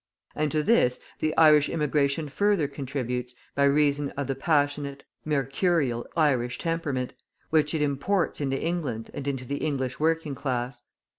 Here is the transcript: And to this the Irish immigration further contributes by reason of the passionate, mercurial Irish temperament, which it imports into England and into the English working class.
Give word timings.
And 0.33 0.49
to 0.51 0.63
this 0.63 0.99
the 1.19 1.37
Irish 1.37 1.69
immigration 1.69 2.27
further 2.27 2.67
contributes 2.67 3.35
by 3.53 3.65
reason 3.65 4.09
of 4.17 4.25
the 4.25 4.33
passionate, 4.33 5.03
mercurial 5.23 6.07
Irish 6.17 6.57
temperament, 6.57 7.13
which 7.51 7.75
it 7.75 7.83
imports 7.83 8.41
into 8.41 8.59
England 8.59 9.11
and 9.13 9.27
into 9.27 9.45
the 9.45 9.57
English 9.57 9.99
working 9.99 10.33
class. 10.33 10.81